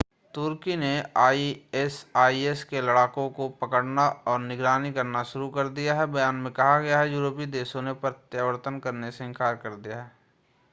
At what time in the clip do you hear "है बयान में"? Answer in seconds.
5.95-6.51